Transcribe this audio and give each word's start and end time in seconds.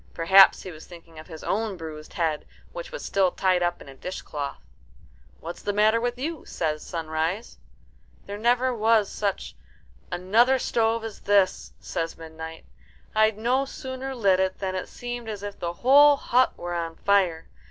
Perhaps 0.15 0.63
he 0.63 0.71
was 0.71 0.87
thinking 0.87 1.19
of 1.19 1.27
his 1.27 1.43
own 1.43 1.77
bruised 1.77 2.13
head, 2.13 2.47
which 2.71 2.91
was 2.91 3.05
still 3.05 3.29
tied 3.29 3.61
up 3.61 3.83
in 3.83 3.87
a 3.87 3.93
dishcloth. 3.93 4.57
"What's 5.39 5.61
the 5.61 5.73
matter 5.73 6.01
with 6.01 6.17
you?" 6.17 6.43
says 6.43 6.81
Sunrise. 6.81 7.59
"There 8.25 8.39
never 8.39 8.73
was 8.73 9.11
such 9.11 9.55
another 10.11 10.57
stove 10.57 11.03
as 11.03 11.19
this," 11.21 11.73
says 11.79 12.17
Midnight. 12.17 12.65
"I'd 13.13 13.37
no 13.37 13.63
sooner 13.65 14.15
lit 14.15 14.39
it 14.39 14.57
than 14.57 14.73
it 14.73 14.89
seemed 14.89 15.29
as 15.29 15.43
if 15.43 15.59
the 15.59 15.73
whole 15.85 16.17
hut 16.17 16.57
were 16.57 16.73
on 16.73 16.95
fire. 16.95 17.47